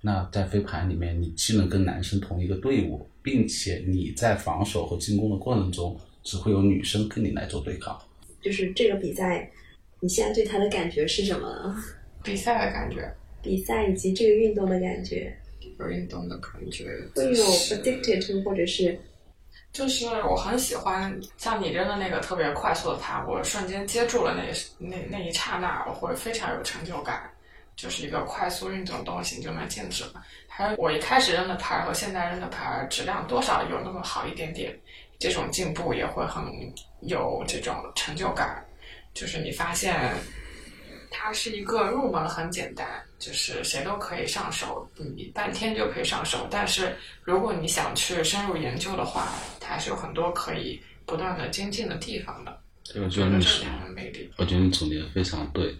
[0.00, 8.00] 那在飞盘里面，你既能跟男生同一个队伍，并且你在防守和进攻的过程中，只会有女生跟你来做对抗。
[8.40, 9.50] 就是这个比赛，
[9.98, 11.82] 你现在对它的感觉是什么呢？
[12.22, 15.36] 比赛的感觉，比赛以及这个运动的感觉，
[15.80, 18.96] 有运动的感觉，会有就是 addicted 或者是
[19.76, 27.30] 就是我很喜欢像你扔的那个特别快速的盘，我瞬间接住了那那那一刹那，我会非常有成就感。
[27.76, 30.24] 就是一个快速运动东西，你就能静止了。
[30.48, 34.74] 还有我一开始扔的牌和现在扔的牌质量多少有那么好一点点，
[35.18, 36.42] 这种进步也会很
[37.02, 38.64] 有这种成就感。
[39.12, 40.10] 就是你发现
[41.10, 42.86] 它是一个入门很简单，
[43.18, 46.46] 就是谁都可以上手，你半天就可以上手。
[46.50, 52.58] 但是如果你想去深入研究的话，它还是有很多可以不断的精进的地方的。
[52.92, 54.30] 对，我觉得你是这是它的魅力。
[54.36, 55.74] 我觉得你总结的非常对，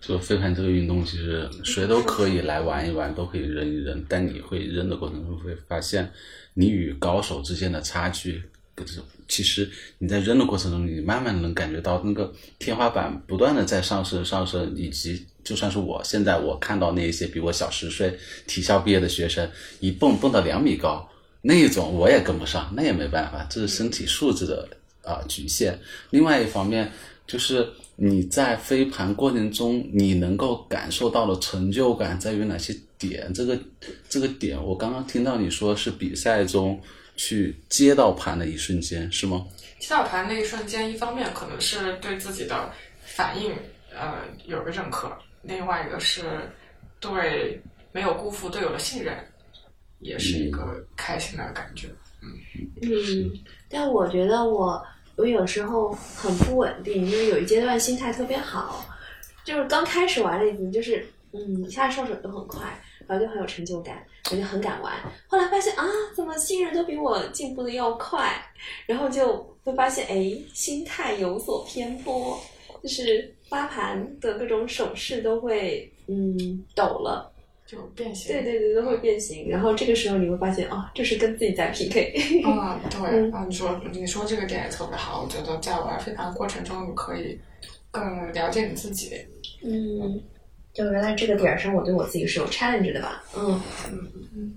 [0.00, 4.04] 就飞盘这个运动，其实谁都可以来玩一玩，都可以扔一扔。
[4.08, 6.10] 但你会扔的过程中，会发现
[6.54, 8.42] 你与高手之间的差距。
[8.76, 19.48] 就是其实你在扔的过程中，你慢慢能感觉到那个天花板不断的在上升上升，以及就算是我现在我看到那一些比我小十岁体校毕业的学生，
[19.80, 21.08] 一蹦蹦到两米高，
[21.42, 24.68] 那种我也跟不上，那也没办法，这是身体素质的
[25.02, 25.78] 啊、局限。
[26.10, 26.92] 另外一方面，
[27.26, 33.32] 就是你在飞盘过程中，你能够感受到的成就感在于哪些点？
[33.32, 33.58] 这个
[34.08, 36.80] 这个点，我刚刚听到你说是比赛中
[37.16, 39.46] 去接到盘的一瞬间，是吗？
[39.78, 42.70] 接到盘那一瞬间，一方面可能是对自己的
[43.04, 43.54] 反应
[43.94, 46.22] 呃有个认可，另外一个是
[46.98, 47.60] 对
[47.92, 49.16] 没有辜负队友的信任，
[50.00, 51.88] 也是一个开心的感觉。
[52.22, 53.32] 嗯，
[53.68, 54.84] 但我觉得我
[55.16, 58.84] 我有时候很不稳定，因为有一阶段心态特别好，
[59.44, 64.94] 就是刚开始玩了已经就是嗯一下上手都很快，然后就很有成就感，我就很敢玩。
[65.26, 68.32] 后来发现啊，怎么新人都比我进步的要快，
[68.86, 72.38] 然后就会发现哎，心态有所偏颇，
[72.82, 77.32] 就是发盘的各种手势都会嗯抖了。
[77.66, 78.32] 就变形。
[78.32, 79.48] 对对对，都会变形。
[79.48, 82.14] 然后这个时候你会发现，哦，这是跟自己在 PK。
[82.46, 87.36] 嗯，对，嗯啊，你说你说这个点也特别好，我觉得在玩飞盘过程中，你可以
[87.90, 89.16] 更了解你自己。
[89.64, 90.22] 嗯，
[90.76, 93.24] 就原来这个点儿上，我对我自己是有 challenge 的吧？
[93.34, 93.58] 嗯
[93.88, 94.54] 嗯嗯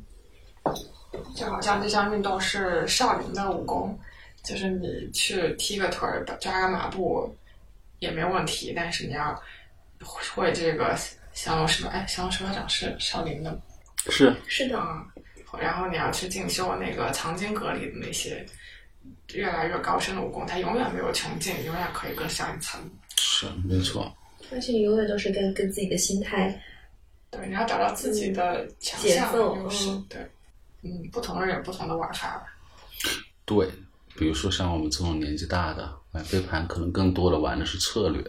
[1.34, 3.97] 就好像这项运动是少林的武功，
[4.43, 7.34] 就是你去踢个腿儿、扎个马步
[7.99, 9.41] 也没问题，但是你要
[10.03, 10.93] 会这个
[11.34, 13.58] 降龙十八，哎，降龙十八掌是少林的，
[14.10, 15.25] 是，是的，嗯，
[15.60, 18.45] 然后你要去进修那个藏经阁里的那些
[19.34, 22.79] 越来越高深的武功，它永远没有穷尽，永远可以更上一层。
[23.17, 24.13] 是没错。
[24.51, 26.62] 而且永远都是跟跟自己的心态。
[27.31, 30.05] 对，你要找到自己的强项节奏优势嗯。
[30.09, 30.19] 对，
[30.81, 32.45] 嗯，不同的人有不同的玩法吧。
[33.45, 33.67] 对，
[34.15, 38.23] 比如说像我们这种年纪大的玩飞盘，可能更多的玩的是策略，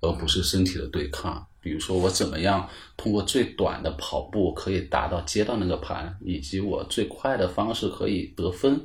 [0.00, 1.46] 而不是身体的对抗。
[1.62, 8.80] 比如说我怎么样通过最短的跑步可以达到接到那个盘，以及我最快的方式可以得分。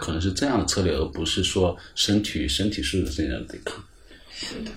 [0.00, 3.84] 可能是这样的策略，而不是说身体与身体素质之间的对抗。
[4.44, 4.70] 是的，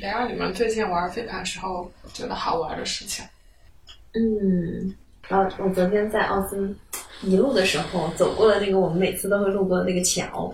[0.00, 3.22] 聊聊你们最近玩飞盘时候觉得好玩的事情。
[4.14, 4.94] 嗯，
[5.28, 6.74] 然后我昨天在奥森
[7.22, 10.52] 一路的时候走过了那个我们每次都会路过的那个桥，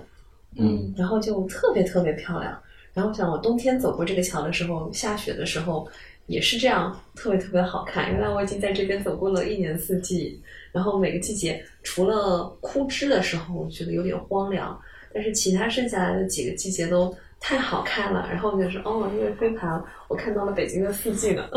[0.56, 2.60] 嗯，然后就特别特别漂亮。
[2.92, 5.88] 然后我想，我冬天走过这个桥的时候，下雪的时候
[6.26, 8.10] 也是这样，特别特别好看。
[8.10, 14.76] 原来我已经在这边走过了一年四季，然后每个季节除了枯枝的时候，我觉得有点荒凉，
[15.14, 18.28] 但是其他剩下来的几个季节都太好看了。
[18.28, 21.48] 然后我就说，哦，因为飞盘，我看到了北京的四季呢。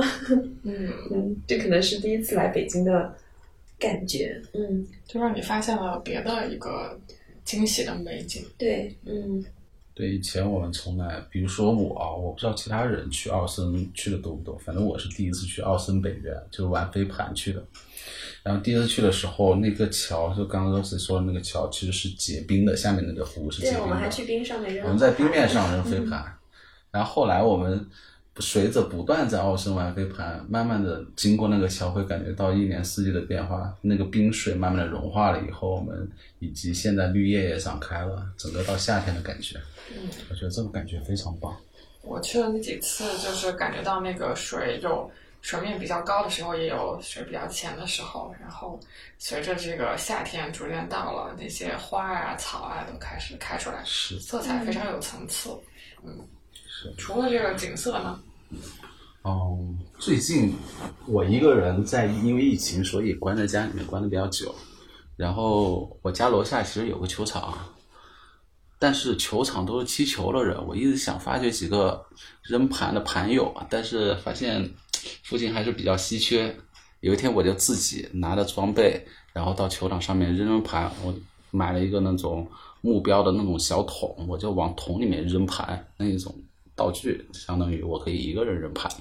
[0.63, 3.13] 嗯， 嗯，这可能是第一次来北京的
[3.77, 4.41] 感觉。
[4.53, 6.97] 嗯，就让你发现了别的一个
[7.43, 8.43] 惊喜的美景。
[8.57, 9.43] 对，嗯
[9.93, 17.63] 对，以前我们从来，比如说我啊，我不知道其他人去奥森去的多不多，反正我是第一次去奥森北园，就是玩飞盘去的。
[18.43, 23.81] 然后第一次去的时候，那个桥就刚刚说的那个桥其实是结冰的，下面那个湖是结，冰的。
[23.83, 24.83] 我们还去冰上面扔。
[24.83, 26.21] 我们在冰面上扔飞盘，
[26.91, 27.87] 然后后来我们
[28.39, 33.73] 随着不断在奥森玩飞盘，慢慢的经过那个桥，会感觉到一年四季的变化。
[33.81, 39.57] 那个冰水慢慢的融化了以后，我们以及现在绿叶也长开了，整个到夏天的感觉，
[39.91, 41.55] 嗯，我觉得这个感觉非常棒。
[42.01, 45.09] 我去了那几次，就是感觉到那个水有
[45.43, 48.33] 水面比较高的时候，也有水比较浅的时候。
[48.39, 48.79] 然后
[49.19, 55.49] 随着这个夏天逐渐到了，那些花啊、草啊都开始开出来，是色彩非常有层次。
[56.01, 56.17] 嗯
[56.53, 56.91] 是。
[56.97, 58.19] 除了这个景色呢，
[59.25, 60.55] 嗯，最近
[61.07, 64.55] 我一个人在因为疫情，所以关在家里面关的比较久。
[65.17, 67.53] 然后我家楼下其实有个球场，
[68.83, 72.05] 但是球场都是踢球的人，我一直想发掘几个
[72.41, 74.69] 扔盘的盘友，但是发现
[75.23, 76.53] 附近还是比较稀缺。
[76.99, 80.91] 有一天我就自己拿着装备，然后到球场上面扔扔盘。
[81.01, 81.13] 我
[81.51, 82.45] 买了一个那种
[82.81, 86.35] 目标的那种小桶，我就往桶里面扔盘，那一种
[86.75, 88.91] 道具，相当于我可以一个人扔盘。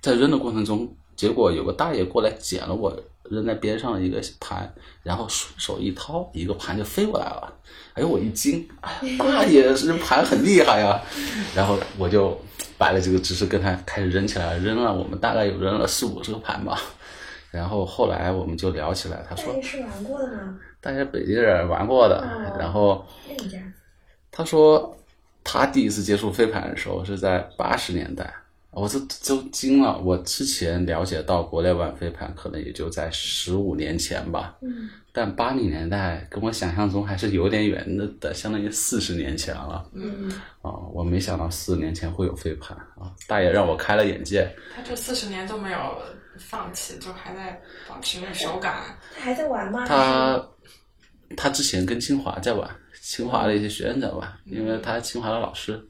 [0.00, 2.96] 在扔的过程中，结果有个大爷过来捡了我
[3.30, 4.70] 扔在边上的一个盘，
[5.02, 7.52] 然后顺手一掏，一个盘就飞过来了。
[7.94, 8.68] 哎呦，我一惊，
[9.18, 11.00] 大爷扔盘很厉害呀！
[11.54, 12.38] 然后我就
[12.76, 16.80] 摆了几个姿势跟他开始扔起来，扔了我们大概有扔了四五十个盘吧。
[17.50, 20.58] 然后后来我们就聊起来，他说大爷是玩过的吗？
[20.80, 23.04] 大家北京人玩过的，哦然后
[24.30, 24.96] 他说
[25.42, 28.32] 他第一次接触飞盘的时候是在八十年代，
[28.72, 29.98] 我这都惊了。
[29.98, 40.30] 我之前了解到国内玩飞盘可能也就在十五年前吧，嗯但八零年代跟我想象中还是有点远的，的相当于四十年前了嗯
[40.62, 40.70] 啊！
[40.92, 43.10] 我没想到四十年前会有飞盘啊！
[43.26, 44.48] 大爷让我开了眼界。
[44.72, 45.78] 他这四十年都没有
[46.38, 48.96] 放弃，就还在保持那手感。
[49.16, 49.84] 他还在玩吗？
[49.84, 50.40] 他
[51.36, 52.70] 他之前跟清华在玩，
[53.02, 55.82] 清华的一些学生的吧，因为他是清华的老师。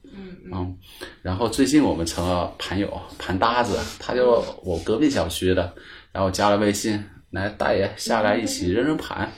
[0.53, 0.77] 嗯，
[1.23, 5.75] 然后最近我们成了盘友、盘搭子，他就我隔壁小区的，
[6.13, 9.31] 然后加了微信，来大爷下来一起扔扔盘，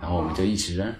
[0.00, 0.94] 然后我们就一起扔。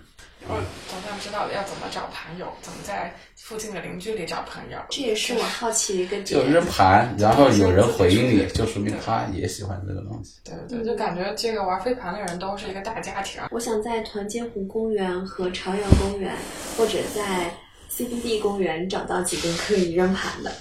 [0.48, 4.78] 我总算知道了要怎么找盘友，怎么在附近的邻居里找朋友。
[4.90, 6.52] 这也是我好奇的一个就点。
[6.52, 10.40] 扔盘，然后有人回应你，就说明他也喜欢这个东西。
[10.44, 13.42] 对对对，就感觉这个玩飞盘的人都是一个大家庭。
[13.50, 16.34] 我想在团结湖公园和朝阳公园，
[16.76, 17.50] 或者在
[17.90, 20.52] CBD 公园找到几个可以扔盘的。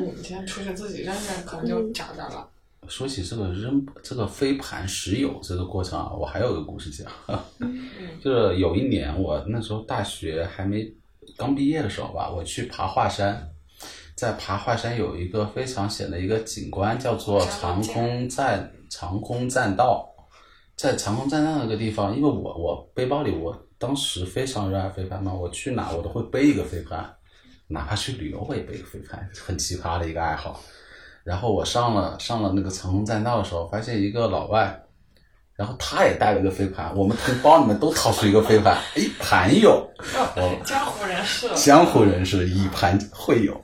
[0.00, 2.48] 你今天出去自己扔扔，可能就找到了。
[2.88, 7.10] 说起这个扔这个飞盘石友这个过程啊，我还有个故事讲，
[8.22, 10.92] 就是有一年我那时候大学还没
[11.36, 13.50] 刚毕业的时候吧，我去爬华山，
[14.14, 20.10] 在爬华山有一个非常险的一个景观，叫做长空栈长空栈道。
[20.76, 27.14] 在长空栈道那个地方，因为我我背包里我当时非常热爱飞盘嘛，我去哪我都会背一个飞盘，
[27.68, 30.60] 哪怕去旅游我也背个飞盘，很奇葩的一个爱好。
[31.24, 34.78] 然后我上了上了那个长虹栈道的时候，发现一个老外，
[35.56, 39.88] 然后他也带了一个飞盘，我们从包里面都掏出一个飞盘，哎，盘友，
[40.36, 43.60] 哦，江湖人士，江湖人士以盘会友。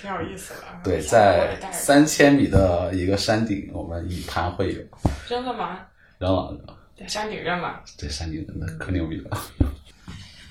[0.00, 0.60] 挺有意思的。
[0.84, 4.80] 对，在三千米的一个山顶，我们以盘会友。
[5.28, 5.80] 扔了吗？
[6.18, 6.52] 然后
[6.96, 7.82] 在山顶扔了。
[7.96, 9.38] 这山顶真的可牛逼了。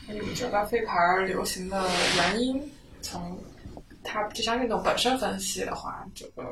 [0.08, 1.82] 那你们飞盘流行的
[2.18, 2.62] 原因，
[3.02, 3.38] 从
[4.10, 6.43] 它这项运动本身分析的话，这个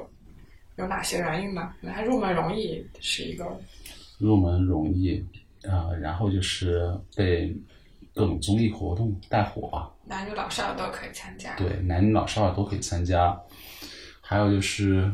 [0.76, 1.74] 有哪些原因呢？
[1.80, 3.45] 可能它入门容易是一个，
[4.18, 5.18] 入门容易
[5.64, 7.56] 啊、呃然后就是被
[8.14, 11.56] 各种综艺活动带火，男女老少都可以参加。
[11.56, 13.39] 对，男女老少都可以参加。
[14.22, 15.12] 还有就是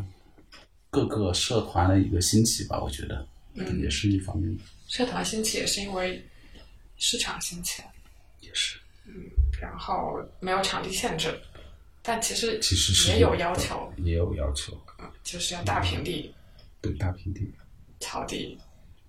[0.89, 4.57] 各个社团的一个兴起吧，我觉得、嗯也是一方面。
[4.87, 6.23] 社团兴起也是因为
[6.97, 7.83] 市场兴起。
[8.39, 9.13] 也是，嗯
[9.61, 11.39] 然后没有场地限制，
[12.03, 14.73] 但其实其实是也有要求，也有要求，
[15.23, 16.33] 就是要大平地、
[16.81, 17.41] 对大平地。
[17.99, 18.57] 草地。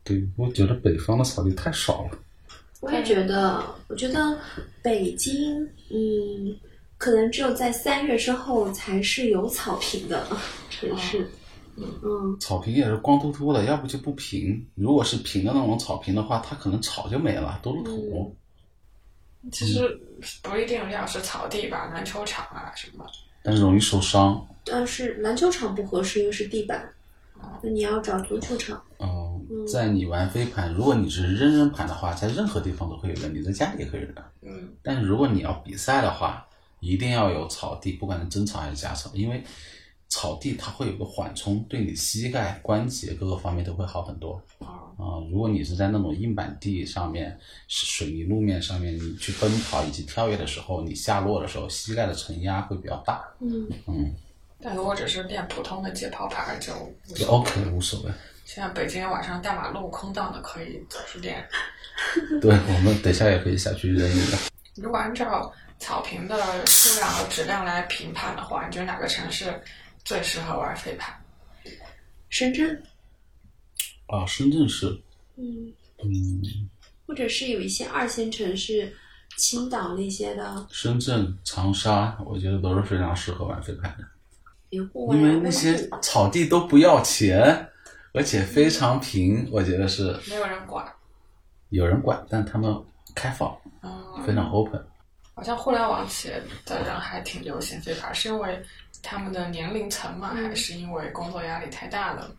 [0.05, 2.19] 对，我觉得北方的草地太少了。
[2.81, 4.39] 我也觉得，我觉得
[4.83, 6.59] 北京，嗯，
[6.99, 10.27] 可能只有在三月之后才是有草坪的
[10.69, 11.31] 城市。
[11.77, 14.67] 嗯，草坪也是光秃秃的，要不就不平。
[14.75, 18.37] 如果是平的那种草坪的话，它可能草就没了，都是土。
[19.51, 20.01] 其实
[20.43, 23.05] 不一定要是草地吧，篮球场啊什么。
[23.43, 24.47] 但是容易受伤。
[24.65, 26.89] 但是篮球场不合适，因为是地板。
[27.61, 28.81] 那你要找足球场。
[28.99, 34.15] 哦、在你玩飞盘，如果你是扔扔盘的话，在任何地方都可以扔，你在家里也可以扔。
[34.43, 36.47] 嗯，但是如果你要比赛的话，
[36.79, 39.43] 一定要有草地，不管是真草还是假草，因为
[40.13, 44.39] 草地它会有个缓冲，对你膝盖、关节各个方面都会好很多。
[44.59, 47.35] 哦，啊、如果你是在那种硬板地上面、
[47.67, 53.25] 是水泥路面上面，你去奔跑以及跳跃的时候，你下落的时候，膝盖的承压会比较大。
[53.41, 54.15] 嗯，嗯，
[54.61, 56.75] 但如果只是练普通的街跑盘就
[57.15, 57.27] 就。
[57.29, 58.13] OK 无所谓。
[58.45, 61.43] 现在北京晚上大马路空荡的可以走去练。
[62.43, 64.37] 对我们等一下也可以下去扔一个。
[64.75, 66.37] 如果按照草坪的
[66.67, 69.55] 数量和质量来评判的话，你觉得哪个城市
[70.05, 71.15] 最适合玩飞盘？
[72.29, 72.83] 深圳，
[74.07, 74.87] 啊，深圳市，
[75.37, 75.73] 嗯，
[76.03, 76.43] 嗯，
[77.07, 78.91] 或者是有一些二线城市，
[79.37, 84.05] 青岛那些的，深圳、长沙，我觉得都是非常适合玩飞盘的。
[84.71, 87.69] 因为那些草地都不要钱，
[88.15, 90.91] 而且非常平，我觉得是没有人管。
[91.69, 92.75] 有人管，但他们
[93.15, 94.83] 开放，嗯，非常 open。
[95.35, 98.63] 好像互联网企业的人还挺流行飞盘，是因为
[99.03, 102.35] 他们的年龄层嘛，还是因为工作压力太大了？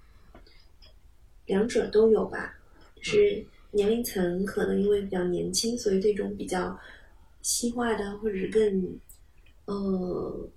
[1.46, 2.56] 两者都有吧。
[3.02, 6.80] 是年龄层可能因为比较年轻，所以这种比较
[7.42, 9.00] 西化的或者是更
[9.66, 10.50] 呃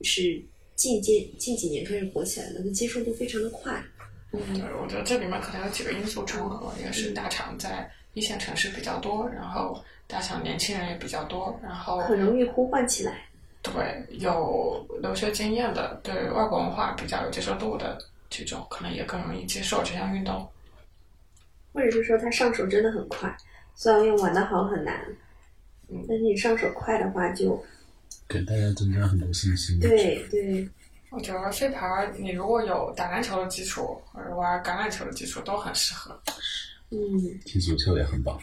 [0.00, 0.42] 是
[0.74, 3.80] 近近近几年开始火起来的，那接受度非常的快。
[4.32, 13.28] 对，我觉得这里面可能有几个因素重合，一个是大厂在一线城市比较多，然后大厂年轻人也比较多，然后很容易呼唤起来。
[13.64, 17.98] 对有留学经验的，对外国文化比较有接受度的
[18.30, 20.46] 这种，可能也更容易接受这项运动。
[21.72, 23.34] 或者是说他上手真的很快，
[23.74, 25.04] 虽然要玩的好很难，
[25.88, 27.60] 嗯但是你上手快的话就
[28.28, 29.80] 给大家增加很多信心。
[29.80, 30.68] 对对，
[31.10, 36.16] 我觉得飞盘，你如果有打篮球的基础或者玩橄榄球的基础，都很适合。
[36.90, 38.38] 嗯，踢足球也很棒。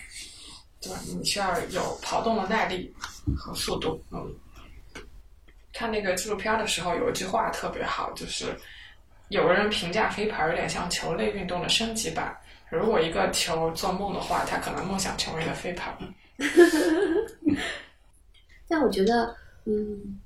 [0.82, 2.94] 对，你需要有跑动的耐力
[3.38, 4.04] 和速度。
[4.12, 4.34] 嗯，
[5.74, 8.46] 看那个纪录片的时候，有一句话特别好，就是
[9.30, 12.36] 有人评价飞盘有点像球类运动的升级版。
[12.70, 15.98] 如果一个球做梦的话，他可能梦想成为了飞盘。
[18.68, 20.20] 但我觉得，嗯，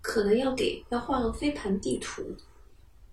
[0.00, 2.22] 可能要给要画个飞盘地图，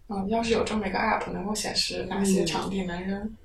[0.08, 3.38] 嗯，要是有这么一个 app 能够显示哪些场地能扔，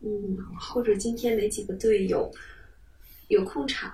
[0.00, 2.30] 嗯，或者今天哪几个队有
[3.28, 3.92] 有空场，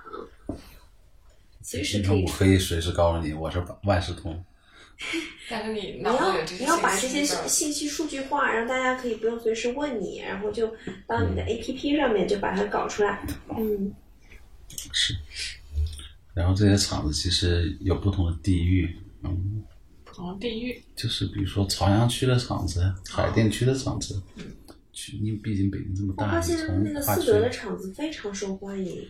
[1.69, 4.43] 随时可以那我可以随时告诉你，我是万事通。
[5.47, 10.67] 但是你你脑子里要的这些你要把这些信息数据化，让大家可以不用随时问你，然后就
[11.05, 13.23] 到你的 APP 上面就把它搞出来。
[13.55, 13.93] 嗯，
[14.91, 15.13] 是。
[16.33, 19.63] 然后这些厂子其实有不同的地域，嗯，
[20.03, 20.83] 不同的地域。
[20.95, 24.19] 就是比如说朝阳区的厂子、海淀区的厂子，
[24.91, 29.07] 去因为毕竟北京这么大，我发现那个四德的厂子非常受欢迎。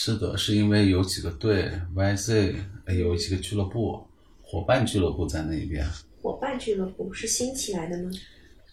[0.00, 4.06] 是的，是因为有几个队，YZ 呃有几个俱乐部，
[4.40, 5.84] 伙伴俱乐部在那边，
[6.22, 8.08] 伙伴俱乐部是新起来的吗？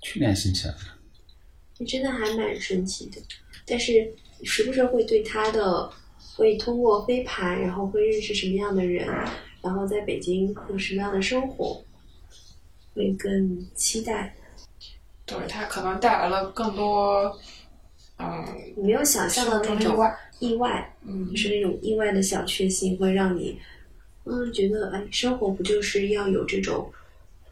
[0.04, 0.80] 去年新起来的。
[1.80, 3.20] 你真的还蛮神奇的。
[3.66, 4.14] 但是
[4.44, 5.92] 时不时会对他的，
[6.36, 9.08] 会通过飞盘，然后会认识什么样的人，
[9.64, 11.84] 然后在北京有什么样的生活，
[12.94, 14.36] 会更期待。
[15.26, 17.36] 对，他可能带来了更多，
[18.20, 18.46] 嗯，
[18.78, 19.98] 你没有想象的那种
[20.40, 23.60] 意外，嗯就是那种意外的小确幸，会让你，
[24.26, 26.92] 嗯，觉得哎，生活不就是要有这种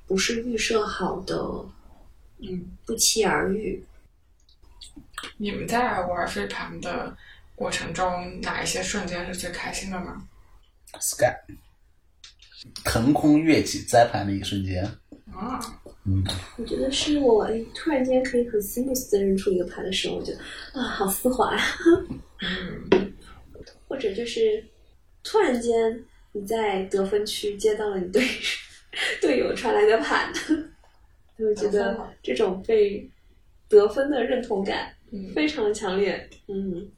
[0.08, 1.36] 不是预设好的，
[2.40, 2.66] 嗯。
[2.86, 3.82] 不期而遇。
[5.38, 7.16] 你们在玩飞盘的
[7.56, 10.22] 过程中，哪一些瞬间是最开心的呢
[11.00, 11.34] ？Sky，
[12.84, 14.84] 腾空跃起栽盘的一瞬间，
[15.34, 15.62] 啊，
[16.04, 16.22] 嗯，
[16.58, 20.40] 我觉得是我哎，突然间可以很 smooth 的扔出一个盘的时候，我觉得
[20.74, 21.64] 啊，好丝滑呀。
[22.44, 23.14] 嗯，
[23.88, 24.64] 或者就是
[25.24, 28.28] 突然间你在得分区接到了你队
[29.22, 30.32] 队友传来的盘，
[31.38, 33.10] 就会觉得这种被
[33.70, 36.30] 得分的认同感嗯非常强烈。
[36.48, 36.92] 嗯，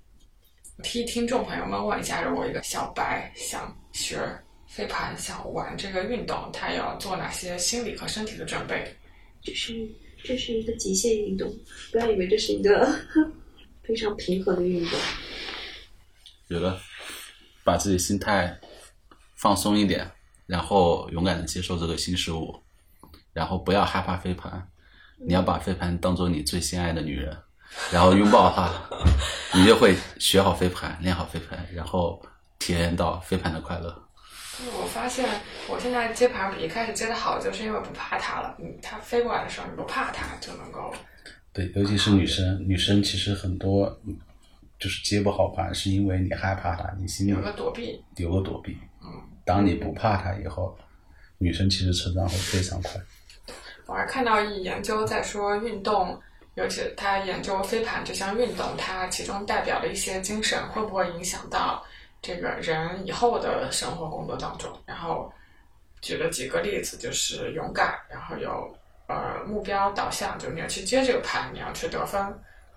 [0.83, 4.17] 替听众朋友们问一下，如果一个小白想学
[4.67, 8.83] 飞盘，想玩这个运动，他要做哪些心理和身体的准备？
[9.41, 9.73] 这是
[10.23, 11.53] 这是一个极限运动，
[11.91, 12.89] 不要以为这是一个
[13.87, 14.99] 非常平和的运动。
[16.47, 16.79] 觉得
[17.63, 18.59] 把自己心态
[19.35, 20.11] 放松一点，
[20.45, 22.61] 然后勇敢的接受这个新事物，
[23.33, 24.69] 然后不要害怕飞盘，
[25.17, 27.35] 你要把飞盘当做你最心爱的女人，
[27.91, 28.71] 然后拥抱她，
[29.57, 32.21] 你就会学好飞盘，练好飞盘，然后
[32.59, 34.03] 体验到飞盘的快乐。
[34.71, 35.27] 我发现
[35.67, 38.55] 我现在接盘比一开始接的好，就是因为不怕它了。
[38.59, 40.93] 嗯，它飞过来的时候，你不怕它就能够。
[41.55, 44.13] 对，尤其是女生，女生其实很多嗯
[44.77, 48.03] 就是接不好盘，是因为你害怕它，你心里有个躲避。
[48.17, 48.77] 有个躲避。
[49.01, 49.07] 嗯，
[49.45, 50.77] 当你不怕它以后，
[51.37, 52.99] 女生其实成长会非常快。
[53.85, 56.21] 我还看到一研究在说运动，
[56.55, 61.81] 尤其他研究飞盘这项运动，它其中代表的一些精神会不会影响到
[62.21, 64.69] 这个人以后的生活工作当中？
[64.85, 65.31] 然后
[66.01, 68.77] 举了几个例子，就是勇敢，然后有
[69.07, 72.21] 呃目标导向，就是你要去接这个盘，你要去得分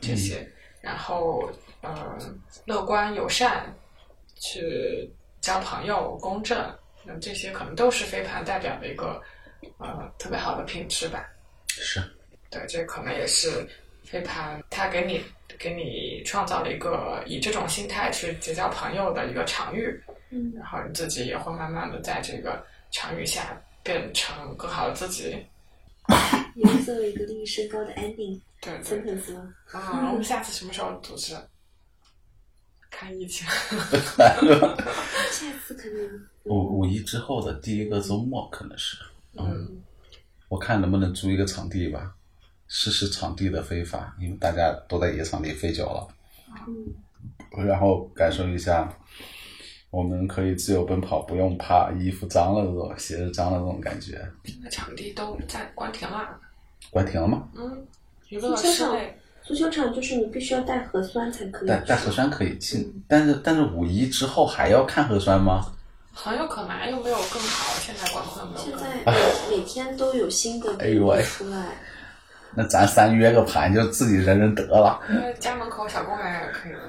[0.00, 0.46] 这些，
[0.80, 1.50] 然后
[1.80, 2.18] 呃
[2.64, 3.74] 乐观友善，
[4.36, 5.10] 去
[5.40, 6.58] 交朋友公正，
[7.04, 9.22] 那这些可能都是飞盘代表的一个
[9.78, 11.26] 呃特别好的品质吧。
[11.68, 12.02] 是，
[12.50, 13.66] 对，这可能也是
[14.04, 15.24] 飞盘它给你
[15.58, 20.00] 给你创造了一个以这种心态去结交朋友的一个场域，
[20.30, 25.44] 嗯，然后你自己也会慢慢的在这个场域下变成更好的自己。
[26.54, 29.54] 你要做一个令身高的 ending 对对 sentence 吗？
[29.72, 31.36] 啊，我们下次什么时候组织？
[32.90, 33.46] 看疫情。
[35.30, 38.96] 下次可能五五一之后的第一个周末可能是，
[39.34, 39.80] 嗯，
[40.48, 42.14] 我看能不能租一个场地吧，
[42.66, 46.08] 试试场地的飞法，因为大家都在野场地飞久了，
[46.66, 48.92] 嗯，然后感受一下，
[49.90, 54.20] 我们可以自由奔跑，不用怕衣服脏了这种鞋子脏了这种感觉。
[54.62, 56.28] 那场地都在关停了。
[56.90, 57.48] 关停了吗？
[57.54, 57.86] 嗯，
[58.28, 59.18] 娱乐足球场室内。
[59.42, 61.68] 足球场就是你必须要带核酸才可以。
[61.68, 65.64] 带带核酸可以进，但是但是五一之后还要看核酸吗？
[66.12, 68.76] 很有可能又没有更好，现在管控又没现。
[68.76, 68.86] 在
[69.50, 70.68] 每每天都有新的
[71.22, 71.68] 出来。
[72.54, 75.00] 那咱三约个盘就自己人人得了。
[75.08, 76.80] 因为家门口小公园也可以了。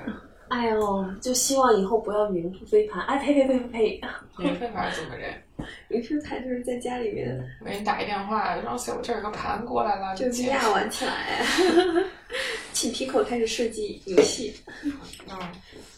[0.49, 3.03] 哎呦，就希望以后不要云飞盘。
[3.05, 4.01] 哎呸呸呸呸呸！
[4.37, 5.33] 免费盘怎么人？
[5.89, 11.43] 云飞盘就是在家里面我给你打一电话，让小我这儿有个盘过来了，就 VR 玩起来。
[12.73, 14.55] 请 Pico 开始设计游戏。
[14.83, 14.91] 嗯，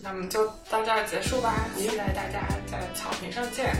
[0.01, 3.75] 那么就到这儿结束吧，期待大家在草坪上见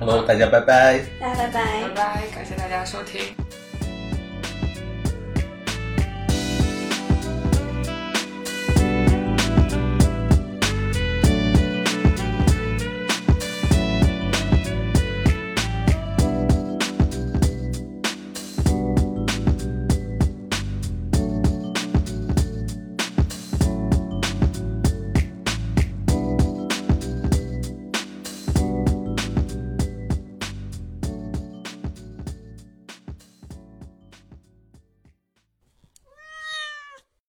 [0.00, 0.98] ，Hello，大家拜拜。
[1.20, 1.94] 大家拜拜拜。
[1.94, 3.63] 拜，感谢大家收听。